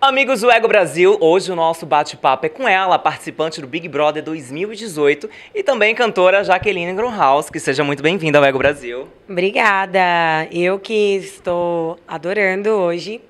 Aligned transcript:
Amigos 0.00 0.40
do 0.40 0.48
Ego 0.48 0.68
Brasil, 0.68 1.18
hoje 1.20 1.50
o 1.50 1.56
nosso 1.56 1.84
bate-papo 1.84 2.46
é 2.46 2.48
com 2.48 2.68
ela, 2.68 2.96
participante 2.96 3.60
do 3.60 3.66
Big 3.66 3.88
Brother 3.88 4.22
2018 4.22 5.28
e 5.52 5.64
também 5.64 5.96
cantora 5.96 6.44
Jaqueline 6.44 6.94
Grunhaus, 6.94 7.50
que 7.50 7.58
seja 7.58 7.82
muito 7.82 8.04
bem-vinda 8.04 8.38
ao 8.38 8.44
Ego 8.44 8.58
Brasil. 8.58 9.08
Obrigada! 9.28 10.46
Eu 10.52 10.78
que 10.78 11.16
estou 11.16 11.98
adorando 12.06 12.70
hoje 12.70 13.20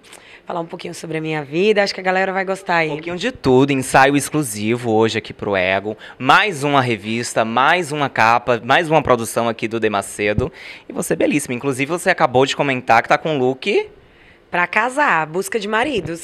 falar 0.47 0.61
um 0.61 0.67
pouquinho 0.67 0.95
sobre 0.95 1.19
a 1.19 1.21
minha 1.21 1.43
vida, 1.43 1.83
acho 1.83 1.93
que 1.93 2.01
a 2.01 2.05
galera 2.05 2.33
vai 2.33 2.45
gostar 2.45 2.77
aí. 2.77 2.91
Um 2.91 2.93
pouquinho 2.93 3.17
de 3.17 3.33
tudo, 3.33 3.73
ensaio 3.73 4.17
exclusivo 4.17 4.93
hoje 4.93 5.19
aqui 5.19 5.33
pro 5.33 5.57
Ego, 5.57 5.99
mais 6.17 6.63
uma 6.63 6.81
revista, 6.81 7.45
mais 7.45 7.91
uma 7.91 8.09
capa, 8.09 8.63
mais 8.65 8.89
uma 8.89 9.03
produção 9.03 9.49
aqui 9.49 9.67
do 9.67 9.81
Demacedo 9.81 10.53
e 10.89 10.93
você 10.93 11.15
é 11.15 11.17
belíssima. 11.17 11.53
Inclusive 11.53 11.91
você 11.91 12.11
acabou 12.11 12.47
de 12.47 12.55
comentar 12.55 13.03
que 13.03 13.09
tá 13.09 13.19
com 13.19 13.37
look 13.37 13.91
Pra 14.49 14.69
casar, 14.69 15.27
busca 15.27 15.59
de 15.59 15.67
maridos. 15.67 16.23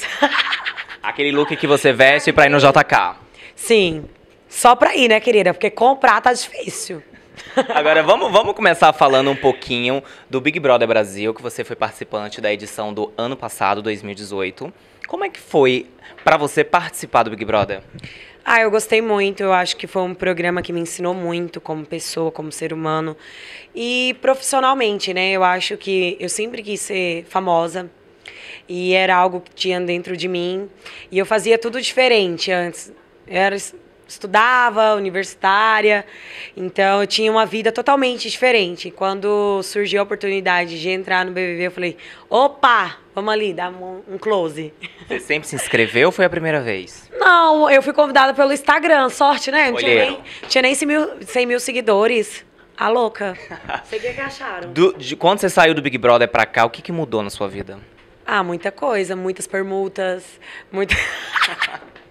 Aquele 1.03 1.33
look 1.33 1.53
que 1.57 1.67
você 1.67 1.91
veste 1.91 2.31
pra 2.31 2.45
ir 2.45 2.49
no 2.49 2.57
JK. 2.57 3.17
Sim. 3.53 4.05
Só 4.47 4.73
pra 4.73 4.95
ir, 4.95 5.09
né, 5.09 5.19
querida? 5.19 5.53
Porque 5.53 5.69
comprar 5.69 6.21
tá 6.21 6.31
difícil. 6.31 7.03
Agora 7.73 8.03
vamos, 8.03 8.31
vamos 8.31 8.53
começar 8.53 8.91
falando 8.93 9.29
um 9.29 9.35
pouquinho 9.35 10.03
do 10.29 10.39
Big 10.39 10.59
Brother 10.59 10.87
Brasil, 10.87 11.33
que 11.33 11.41
você 11.41 11.63
foi 11.63 11.75
participante 11.75 12.39
da 12.39 12.51
edição 12.51 12.93
do 12.93 13.11
ano 13.17 13.35
passado, 13.35 13.81
2018. 13.81 14.71
Como 15.07 15.23
é 15.23 15.29
que 15.29 15.39
foi 15.39 15.87
para 16.23 16.37
você 16.37 16.63
participar 16.63 17.23
do 17.23 17.31
Big 17.31 17.43
Brother? 17.43 17.81
Ah, 18.45 18.61
eu 18.61 18.69
gostei 18.69 19.01
muito. 19.01 19.41
Eu 19.41 19.53
acho 19.53 19.75
que 19.77 19.87
foi 19.87 20.01
um 20.01 20.13
programa 20.13 20.61
que 20.61 20.73
me 20.73 20.79
ensinou 20.79 21.13
muito 21.13 21.61
como 21.61 21.85
pessoa, 21.85 22.31
como 22.31 22.51
ser 22.51 22.73
humano. 22.73 23.15
E 23.73 24.15
profissionalmente, 24.21 25.13
né? 25.13 25.31
Eu 25.31 25.43
acho 25.43 25.77
que 25.77 26.17
eu 26.19 26.29
sempre 26.29 26.61
quis 26.61 26.81
ser 26.81 27.25
famosa 27.25 27.89
e 28.67 28.93
era 28.93 29.15
algo 29.15 29.41
que 29.41 29.53
tinha 29.53 29.79
dentro 29.79 30.15
de 30.17 30.27
mim. 30.27 30.69
E 31.11 31.17
eu 31.17 31.25
fazia 31.25 31.57
tudo 31.57 31.81
diferente 31.81 32.51
antes. 32.51 32.91
Eu 33.27 33.37
era, 33.37 33.55
estudava, 34.07 34.95
universitária, 34.95 36.05
então 36.55 37.01
eu 37.01 37.07
tinha 37.07 37.31
uma 37.31 37.45
vida 37.45 37.71
totalmente 37.71 38.29
diferente. 38.29 38.91
Quando 38.91 39.61
surgiu 39.63 39.99
a 40.01 40.03
oportunidade 40.03 40.79
de 40.79 40.89
entrar 40.89 41.25
no 41.25 41.31
BBB, 41.31 41.67
eu 41.67 41.71
falei: 41.71 41.97
opa, 42.29 42.97
vamos 43.13 43.33
ali, 43.33 43.53
dar 43.53 43.69
um, 43.71 44.17
close. 44.19 44.73
Você 45.07 45.19
sempre 45.19 45.47
se 45.47 45.55
inscreveu 45.55 46.07
ou 46.07 46.11
foi 46.11 46.25
a 46.25 46.29
primeira 46.29 46.61
vez? 46.61 47.09
Não, 47.13 47.69
eu 47.69 47.81
fui 47.81 47.93
convidada 47.93 48.33
pelo 48.33 48.51
Instagram, 48.51 49.09
sorte, 49.09 49.51
né? 49.51 49.71
Não 49.71 49.77
tinha 49.77 50.05
nem, 50.05 50.19
tinha 50.47 50.61
nem 50.61 50.75
100 50.75 50.87
mil, 50.87 51.09
100 51.21 51.45
mil 51.45 51.59
seguidores. 51.59 52.45
A 52.75 52.89
louca. 52.89 53.37
Sei 53.85 53.99
que 53.99 54.19
acharam. 54.19 54.73
Do, 54.73 54.93
de, 54.97 55.15
quando 55.15 55.39
você 55.39 55.49
saiu 55.49 55.75
do 55.75 55.81
Big 55.81 55.95
Brother 55.97 56.27
pra 56.27 56.45
cá, 56.45 56.65
o 56.65 56.69
que, 56.71 56.81
que 56.81 56.91
mudou 56.91 57.21
na 57.21 57.29
sua 57.29 57.47
vida? 57.47 57.79
Ah, 58.25 58.43
muita 58.43 58.71
coisa, 58.71 59.15
muitas 59.15 59.45
permutas, 59.45 60.23
muita. 60.71 60.95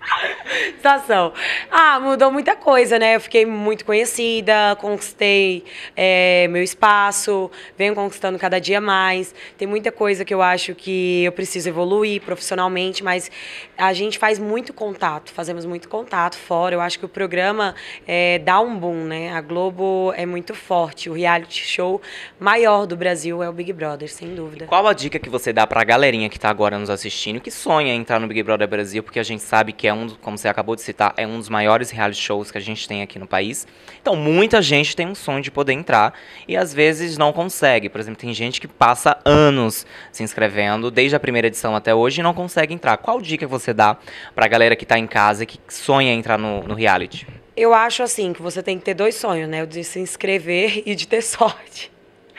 Situação. 0.76 1.32
Ah, 1.70 2.00
mudou 2.00 2.30
muita 2.30 2.56
coisa, 2.56 2.98
né? 2.98 3.16
Eu 3.16 3.20
fiquei 3.20 3.44
muito 3.44 3.84
conhecida, 3.84 4.76
conquistei 4.80 5.64
é, 5.96 6.48
meu 6.48 6.62
espaço, 6.62 7.50
venho 7.76 7.94
conquistando 7.94 8.38
cada 8.38 8.60
dia 8.60 8.80
mais. 8.80 9.34
Tem 9.56 9.68
muita 9.68 9.92
coisa 9.92 10.24
que 10.24 10.32
eu 10.32 10.42
acho 10.42 10.74
que 10.74 11.24
eu 11.24 11.32
preciso 11.32 11.68
evoluir 11.68 12.22
profissionalmente, 12.22 13.04
mas 13.04 13.30
a 13.76 13.92
gente 13.92 14.18
faz 14.18 14.38
muito 14.38 14.72
contato, 14.72 15.32
fazemos 15.32 15.64
muito 15.64 15.88
contato 15.88 16.36
fora. 16.36 16.74
Eu 16.74 16.80
acho 16.80 16.98
que 16.98 17.04
o 17.04 17.08
programa 17.08 17.74
é, 18.06 18.38
dá 18.38 18.60
um 18.60 18.76
boom, 18.78 19.04
né? 19.04 19.32
A 19.32 19.40
Globo 19.40 20.12
é 20.16 20.26
muito 20.26 20.54
forte. 20.54 21.10
O 21.10 21.12
reality 21.12 21.64
show 21.64 22.00
maior 22.38 22.86
do 22.86 22.96
Brasil 22.96 23.42
é 23.42 23.48
o 23.48 23.52
Big 23.52 23.72
Brother, 23.72 24.08
sem 24.08 24.34
dúvida. 24.34 24.66
Qual 24.66 24.86
a 24.86 24.92
dica 24.92 25.18
que 25.18 25.28
você 25.28 25.52
dá 25.52 25.66
pra 25.66 25.84
galerinha 25.84 26.28
que 26.28 26.38
tá 26.38 26.48
agora 26.48 26.78
nos 26.78 26.90
assistindo, 26.90 27.40
que 27.40 27.50
sonha 27.50 27.94
entrar 27.94 28.18
no 28.18 28.26
Big 28.26 28.42
Brother 28.42 28.68
Brasil, 28.68 29.02
porque 29.02 29.18
a 29.18 29.22
gente 29.22 29.42
sabe 29.42 29.72
que 29.72 29.86
é 29.86 29.89
um, 29.92 30.08
como 30.08 30.36
você 30.36 30.48
acabou 30.48 30.74
de 30.74 30.82
citar, 30.82 31.12
é 31.16 31.26
um 31.26 31.38
dos 31.38 31.48
maiores 31.48 31.90
reality 31.90 32.20
shows 32.20 32.50
que 32.50 32.58
a 32.58 32.60
gente 32.60 32.86
tem 32.88 33.02
aqui 33.02 33.18
no 33.18 33.26
país. 33.26 33.66
Então, 34.00 34.16
muita 34.16 34.60
gente 34.62 34.94
tem 34.96 35.06
um 35.06 35.14
sonho 35.14 35.42
de 35.42 35.50
poder 35.50 35.72
entrar 35.72 36.14
e 36.46 36.56
às 36.56 36.72
vezes 36.72 37.16
não 37.18 37.32
consegue. 37.32 37.88
Por 37.88 38.00
exemplo, 38.00 38.20
tem 38.20 38.32
gente 38.32 38.60
que 38.60 38.68
passa 38.68 39.18
anos 39.24 39.86
se 40.12 40.22
inscrevendo, 40.22 40.90
desde 40.90 41.16
a 41.16 41.20
primeira 41.20 41.48
edição 41.48 41.74
até 41.74 41.94
hoje, 41.94 42.20
e 42.20 42.22
não 42.22 42.34
consegue 42.34 42.74
entrar. 42.74 42.96
Qual 42.96 43.20
dica 43.20 43.46
você 43.46 43.72
dá 43.72 43.96
pra 44.34 44.46
galera 44.48 44.76
que 44.76 44.86
tá 44.86 44.98
em 44.98 45.06
casa 45.06 45.44
e 45.44 45.46
que 45.46 45.58
sonha 45.68 46.12
entrar 46.12 46.38
no, 46.38 46.62
no 46.62 46.74
reality? 46.74 47.26
Eu 47.56 47.74
acho 47.74 48.02
assim 48.02 48.32
que 48.32 48.40
você 48.40 48.62
tem 48.62 48.78
que 48.78 48.84
ter 48.84 48.94
dois 48.94 49.14
sonhos, 49.14 49.48
né? 49.48 49.62
O 49.62 49.66
de 49.66 49.84
se 49.84 49.98
inscrever 49.98 50.82
e 50.86 50.94
de 50.94 51.06
ter 51.06 51.22
sorte. 51.22 51.90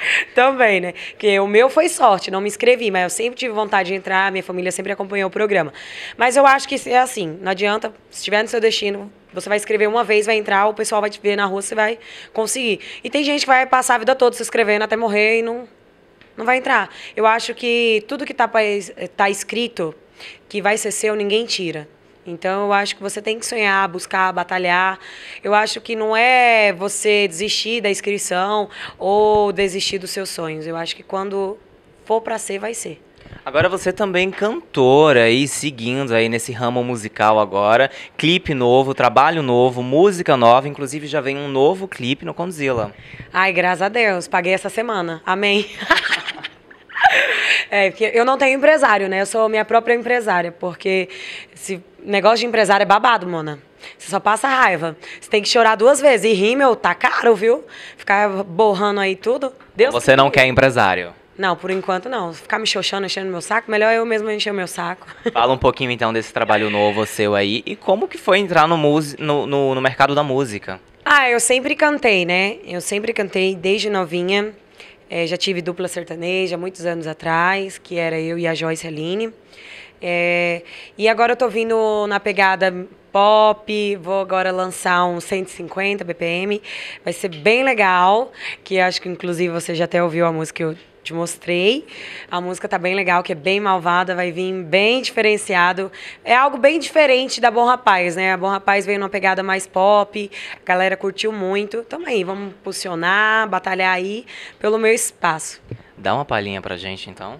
Também, 0.35 0.81
né? 0.81 0.94
Que 1.17 1.39
o 1.39 1.47
meu 1.47 1.69
foi 1.69 1.89
sorte, 1.89 2.31
não 2.31 2.41
me 2.41 2.47
inscrevi, 2.47 2.91
mas 2.91 3.03
eu 3.03 3.09
sempre 3.09 3.38
tive 3.38 3.53
vontade 3.53 3.89
de 3.89 3.95
entrar, 3.95 4.31
minha 4.31 4.44
família 4.44 4.72
sempre 4.72 4.91
acompanhou 4.91 5.28
o 5.28 5.31
programa. 5.31 5.73
Mas 6.17 6.35
eu 6.35 6.45
acho 6.45 6.67
que 6.67 6.75
é 6.89 7.00
assim, 7.00 7.38
não 7.41 7.51
adianta, 7.51 7.94
se 8.09 8.19
estiver 8.19 8.41
no 8.41 8.47
seu 8.47 8.59
destino, 8.59 9.12
você 9.34 9.47
vai 9.47 9.57
escrever 9.57 9.88
uma 9.88 10.03
vez, 10.03 10.25
vai 10.25 10.35
entrar, 10.35 10.67
o 10.67 10.73
pessoal 10.73 11.01
vai 11.01 11.09
te 11.09 11.19
ver 11.22 11.35
na 11.35 11.45
rua, 11.45 11.62
você 11.62 11.75
vai 11.75 12.00
conseguir. 12.34 12.79
E 13.03 13.09
tem 13.09 13.23
gente 13.23 13.41
que 13.41 13.47
vai 13.47 13.66
passar 13.66 13.95
a 13.95 13.97
vida 13.97 14.16
toda 14.16 14.35
se 14.35 14.41
inscrevendo 14.41 14.84
até 14.84 14.95
morrer 14.95 15.39
e 15.39 15.41
não, 15.41 15.67
não 16.35 16.45
vai 16.45 16.57
entrar. 16.57 16.89
Eu 17.16 17.25
acho 17.25 17.53
que 17.53 18.03
tudo 18.07 18.25
que 18.25 18.33
está 18.33 18.50
tá 19.16 19.29
escrito, 19.29 19.95
que 20.50 20.62
vai 20.62 20.78
ser 20.78 20.91
seu, 20.91 21.16
ninguém 21.16 21.45
tira. 21.45 21.88
Então 22.26 22.66
eu 22.66 22.74
acho 22.74 22.96
que 22.96 23.02
você 23.02 23.22
tem 23.22 23.40
que 23.40 23.46
sonhar, 23.46 23.88
buscar, 23.88 24.32
batalhar. 24.32 25.00
Eu 25.44 25.54
acho 25.54 25.82
que 25.82 25.96
não 25.96 26.16
é 26.16 26.72
você 26.74 27.28
desistir 27.28 27.82
da 27.82 27.90
inscrição 27.90 28.70
ou 28.98 29.52
desistir 29.52 29.98
dos 29.98 30.12
seus 30.12 30.30
sonhos. 30.30 30.68
Eu 30.68 30.76
acho 30.76 30.96
que 30.96 31.04
quando 31.04 31.58
for 32.06 32.22
para 32.22 32.38
ser, 32.38 32.60
vai 32.60 32.74
ser. 32.74 33.02
Agora 33.44 33.68
você 33.68 33.92
também 33.92 34.30
cantora 34.30 35.30
e 35.30 35.48
seguindo 35.48 36.14
aí 36.14 36.30
nesse 36.30 36.52
ramo 36.52 36.84
musical 36.84 37.40
agora, 37.40 37.90
clipe 38.16 38.54
novo, 38.54 38.94
trabalho 38.94 39.42
novo, 39.42 39.81
música 39.81 40.38
nova, 40.38 40.68
inclusive 40.68 41.08
já 41.08 41.22
vem 41.22 41.38
um 41.38 41.48
novo 41.48 41.88
clipe 41.88 42.24
no 42.24 42.36
Condzilla. 42.36 42.94
Ai, 43.34 43.52
graças 43.52 43.81
a 43.81 43.90
Deus, 43.90 44.28
paguei 44.28 44.54
essa 44.54 44.70
semana. 44.70 45.24
Amém. 45.26 45.66
É, 47.72 47.90
porque 47.90 48.12
eu 48.14 48.26
não 48.26 48.38
tenho 48.38 48.58
empresário, 48.58 49.08
né? 49.08 49.22
Eu 49.22 49.26
sou 49.26 49.48
minha 49.48 49.64
própria 49.64 49.94
empresária, 49.94 50.52
porque 50.52 51.08
esse 51.56 51.82
negócio 52.04 52.40
de 52.40 52.46
empresário 52.46 52.84
é 52.84 52.86
babado, 52.86 53.26
mona. 53.26 53.59
Você 53.98 54.12
só 54.12 54.20
passa 54.20 54.50
raiva. 54.50 54.98
Você 55.20 55.30
tem 55.30 55.42
que 55.42 55.48
chorar 55.48 55.76
duas 55.76 56.02
vezes. 56.02 56.30
E 56.30 56.34
rir, 56.34 56.58
meu, 56.58 56.76
tá 56.76 56.94
caro, 56.94 57.34
viu? 57.34 57.64
Ficar 57.96 58.28
borrando 58.44 59.00
aí 59.00 59.16
tudo. 59.16 59.54
Deus 59.74 59.94
Você 59.94 60.18
não 60.18 60.30
quer 60.30 60.46
empresário? 60.48 61.14
Não, 61.38 61.56
por 61.56 61.72
enquanto 61.72 62.10
não. 62.10 62.34
Ficar 62.34 62.60
me 62.60 62.68
xoxando, 62.68 63.06
enchendo 63.06 63.31
meu 63.31 63.42
saco, 63.42 63.72
melhor 63.72 63.94
eu 63.94 64.06
mesmo 64.06 64.30
encher 64.30 64.52
o 64.52 64.54
meu 64.54 64.68
saco. 64.68 65.08
Fala 65.31 65.54
um 65.54 65.58
pouquinho 65.58 65.92
então 65.92 66.12
desse 66.12 66.34
trabalho 66.34 66.70
novo 66.70 67.06
seu 67.06 67.34
aí 67.34 67.64
e 67.66 67.76
como 67.78 68.06
que 68.06 68.18
foi 68.18 68.40
entrar 68.40 68.68
no, 68.68 68.78
no, 68.78 69.48
no, 69.48 69.76
no 69.76 69.81
mercado 69.81 70.14
da 70.14 70.24
música. 70.24 70.80
Ah, 71.06 71.30
eu 71.30 71.40
sempre 71.40 71.74
cantei, 71.74 72.26
né? 72.26 72.58
Eu 72.66 72.81
sempre 72.81 73.14
cantei 73.14 73.56
desde 73.56 73.90
novinha. 73.90 74.54
É, 75.14 75.28
já 75.28 75.36
tive 75.36 75.62
dupla 75.62 75.90
sertaneja 75.90 76.58
muitos 76.58 76.86
anos 76.86 77.06
atrás, 77.06 77.78
que 77.78 77.98
era 77.98 78.18
eu 78.18 78.40
e 78.40 78.48
a 78.48 78.56
Joyce 78.56 78.88
Aline. 78.88 79.34
É, 80.02 80.62
e 80.98 81.10
agora 81.10 81.34
eu 81.34 81.36
tô 81.36 81.50
vindo 81.50 82.08
na 82.08 82.18
pegada 82.18 82.88
pop, 83.12 83.96
vou 83.98 84.22
agora 84.22 84.54
lançar 84.54 85.04
um 85.04 85.20
150 85.20 86.06
BPM, 86.06 86.62
vai 87.04 87.12
ser 87.12 87.28
bem 87.28 87.62
legal, 87.62 88.32
que 88.64 88.80
acho 88.80 89.02
que 89.02 89.10
inclusive 89.10 89.54
você 89.54 89.76
já 89.76 89.84
até 89.84 90.02
ouviu 90.02 90.26
a 90.26 90.32
música 90.32 90.56
que 90.56 90.64
eu 90.64 90.78
te 91.03 91.13
mostrei. 91.13 91.85
A 92.29 92.39
música 92.39 92.67
tá 92.67 92.78
bem 92.78 92.95
legal, 92.95 93.23
que 93.23 93.31
é 93.31 93.35
bem 93.35 93.59
malvada, 93.59 94.16
vai 94.16 94.31
vir 94.31 94.53
bem 94.63 95.01
diferenciado. 95.01 95.91
É 96.23 96.35
algo 96.35 96.57
bem 96.57 96.79
diferente 96.79 97.41
da 97.41 97.50
Bom 97.50 97.66
Rapaz, 97.66 98.16
né? 98.16 98.34
A 98.34 98.38
Bom 98.38 98.50
Rapaz 98.50 98.85
veio 98.85 99.00
numa 99.00 99.09
pegada 99.09 99.41
mais 99.44 99.67
pop, 99.67 100.29
a 100.53 100.66
galera 100.66 100.95
curtiu 100.95 101.31
muito. 101.31 101.84
Tamo 101.84 102.07
aí, 102.07 102.23
vamos 102.23 102.53
posicionar, 102.63 103.47
batalhar 103.50 103.95
aí 103.95 104.25
pelo 104.59 104.77
meu 104.77 104.94
espaço. 104.94 105.62
Dá 105.98 106.13
uma 106.13 106.25
palhinha 106.25 106.62
pra 106.62 106.77
gente, 106.77 107.09
então. 107.09 107.39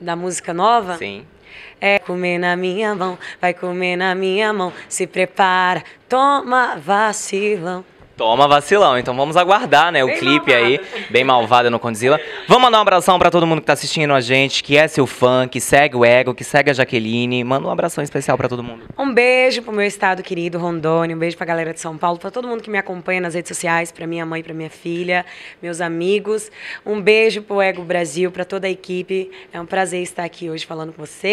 Da 0.00 0.16
música 0.16 0.52
nova? 0.52 0.96
Sim. 0.96 1.26
É 1.80 1.98
comer 1.98 2.38
na 2.38 2.56
minha 2.56 2.94
mão, 2.94 3.18
vai 3.40 3.52
comer 3.52 3.96
na 3.96 4.14
minha 4.14 4.52
mão, 4.52 4.72
se 4.88 5.06
prepara, 5.06 5.84
toma 6.08 6.76
vacilão. 6.76 7.84
Toma 8.22 8.46
vacilão. 8.46 8.96
Então 8.96 9.16
vamos 9.16 9.36
aguardar, 9.36 9.90
né? 9.90 10.04
O 10.04 10.06
bem 10.06 10.16
clipe 10.16 10.52
malvada. 10.52 10.64
aí, 10.64 10.80
bem 11.10 11.24
malvada 11.24 11.68
no 11.68 11.80
Condzilla. 11.80 12.20
Vamos 12.46 12.62
mandar 12.62 12.78
um 12.78 12.82
abração 12.82 13.18
para 13.18 13.32
todo 13.32 13.44
mundo 13.44 13.60
que 13.60 13.66
tá 13.66 13.72
assistindo 13.72 14.14
a 14.14 14.20
gente, 14.20 14.62
que 14.62 14.76
é 14.76 14.86
seu 14.86 15.08
fã, 15.08 15.48
que 15.48 15.60
segue 15.60 15.96
o 15.96 16.04
Ego, 16.04 16.32
que 16.32 16.44
segue 16.44 16.70
a 16.70 16.72
Jaqueline. 16.72 17.42
Manda 17.42 17.66
um 17.66 17.70
abração 17.72 18.02
especial 18.04 18.38
para 18.38 18.48
todo 18.48 18.62
mundo. 18.62 18.84
Um 18.96 19.12
beijo 19.12 19.60
pro 19.62 19.72
meu 19.72 19.84
estado 19.84 20.22
querido, 20.22 20.56
Rondônia. 20.56 21.16
Um 21.16 21.18
beijo 21.18 21.36
pra 21.36 21.44
galera 21.44 21.74
de 21.74 21.80
São 21.80 21.98
Paulo, 21.98 22.16
para 22.16 22.30
todo 22.30 22.46
mundo 22.46 22.62
que 22.62 22.70
me 22.70 22.78
acompanha 22.78 23.20
nas 23.20 23.34
redes 23.34 23.48
sociais, 23.48 23.90
para 23.90 24.06
minha 24.06 24.24
mãe, 24.24 24.40
para 24.40 24.54
minha 24.54 24.70
filha, 24.70 25.26
meus 25.60 25.80
amigos. 25.80 26.48
Um 26.86 27.00
beijo 27.00 27.42
pro 27.42 27.60
Ego 27.60 27.82
Brasil, 27.82 28.30
para 28.30 28.44
toda 28.44 28.68
a 28.68 28.70
equipe. 28.70 29.32
É 29.52 29.60
um 29.60 29.66
prazer 29.66 30.00
estar 30.00 30.22
aqui 30.22 30.48
hoje 30.48 30.64
falando 30.64 30.92
com 30.92 31.04
você. 31.04 31.32